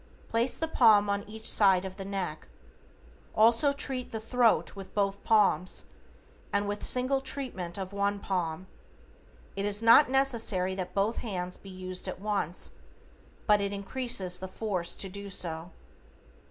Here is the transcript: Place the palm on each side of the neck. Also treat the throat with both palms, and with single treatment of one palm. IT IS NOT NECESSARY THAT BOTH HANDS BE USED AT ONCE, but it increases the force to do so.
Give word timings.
Place 0.29 0.57
the 0.57 0.67
palm 0.67 1.11
on 1.11 1.23
each 1.29 1.47
side 1.47 1.85
of 1.85 1.97
the 1.97 2.05
neck. 2.05 2.47
Also 3.35 3.71
treat 3.71 4.11
the 4.11 4.19
throat 4.19 4.75
with 4.75 4.95
both 4.95 5.23
palms, 5.23 5.85
and 6.51 6.67
with 6.67 6.81
single 6.81 7.21
treatment 7.21 7.77
of 7.77 7.93
one 7.93 8.17
palm. 8.17 8.65
IT 9.55 9.63
IS 9.63 9.83
NOT 9.83 10.09
NECESSARY 10.09 10.73
THAT 10.73 10.95
BOTH 10.95 11.17
HANDS 11.17 11.57
BE 11.57 11.69
USED 11.69 12.07
AT 12.07 12.19
ONCE, 12.19 12.71
but 13.45 13.61
it 13.61 13.71
increases 13.71 14.39
the 14.39 14.47
force 14.47 14.95
to 14.95 15.07
do 15.07 15.29
so. 15.29 15.69